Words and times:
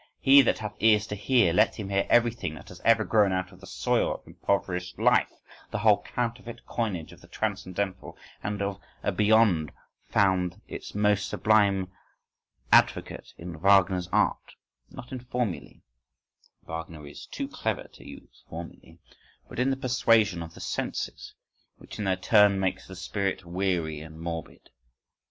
He 0.19 0.41
that 0.41 0.57
hath 0.57 0.73
ears 0.81 1.05
to 1.05 1.15
hear 1.15 1.53
let 1.53 1.75
him 1.75 1.89
hear: 1.89 2.07
everything 2.09 2.55
that 2.55 2.69
has 2.69 2.81
ever 2.83 3.03
grown 3.05 3.31
out 3.31 3.51
of 3.51 3.59
the 3.59 3.67
soil 3.67 4.15
of 4.15 4.25
impoverished 4.25 4.97
life, 4.97 5.31
the 5.69 5.77
whole 5.77 6.01
counterfeit 6.01 6.65
coinage 6.65 7.11
of 7.11 7.21
the 7.21 7.27
transcendental 7.27 8.17
and 8.41 8.63
of 8.63 8.81
a 9.03 9.11
Beyond 9.11 9.71
found 10.09 10.59
its 10.67 10.95
most 10.95 11.29
sublime 11.29 11.91
advocate 12.71 13.35
in 13.37 13.59
Wagner's 13.59 14.07
art, 14.11 14.55
not 14.89 15.11
in 15.11 15.19
formulæ 15.19 15.83
(Wagner 16.63 17.05
is 17.05 17.27
too 17.27 17.47
clever 17.47 17.83
to 17.93 18.03
use 18.03 18.43
formulæ), 18.49 18.97
but 19.49 19.59
in 19.59 19.69
the 19.69 19.77
persuasion 19.77 20.41
of 20.41 20.55
the 20.55 20.61
senses 20.61 21.35
which 21.77 21.99
in 21.99 22.05
their 22.05 22.15
turn 22.15 22.59
makes 22.59 22.87
the 22.87 22.95
spirit 22.95 23.45
weary 23.45 23.99
and 23.99 24.19
morbid. 24.19 24.71